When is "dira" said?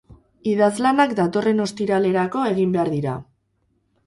2.97-3.15